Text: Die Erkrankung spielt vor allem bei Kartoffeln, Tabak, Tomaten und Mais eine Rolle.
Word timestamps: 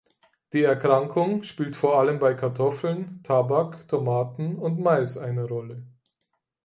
Die 0.53 0.63
Erkrankung 0.63 1.43
spielt 1.43 1.75
vor 1.75 1.99
allem 1.99 2.17
bei 2.17 2.33
Kartoffeln, 2.33 3.21
Tabak, 3.23 3.87
Tomaten 3.87 4.55
und 4.57 4.79
Mais 4.79 5.15
eine 5.19 5.43
Rolle. 5.43 5.85